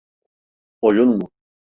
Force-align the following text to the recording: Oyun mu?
Oyun 0.81 1.07
mu? 1.17 1.29